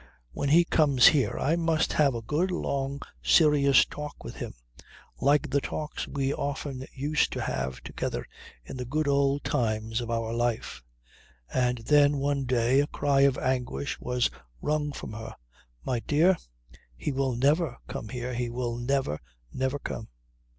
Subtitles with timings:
[0.31, 4.55] When he comes here I must have a good long serious talk with him,
[5.19, 8.25] like the talks we often used to have together
[8.65, 10.81] in the good old times of our life."
[11.53, 15.35] And then one day a cry of anguish was wrung from her:
[15.85, 16.35] 'My dear,
[16.97, 19.19] he will never come here, he will never,
[19.53, 20.07] never come!'